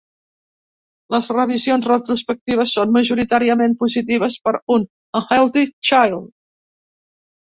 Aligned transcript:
Les 1.15 1.27
revisions 1.39 1.83
retrospectives 1.91 2.73
són 2.77 2.95
majoritàriament 2.95 3.75
positives 3.83 4.39
per 4.47 4.55
a 4.61 4.63
"Un 4.77 4.87
Unearthly 5.21 5.67
Child". 5.91 6.25